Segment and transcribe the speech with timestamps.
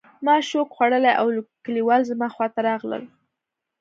[0.25, 1.27] ما شوک خوړلی و او
[1.63, 3.03] کلیوال زما خواته راغلل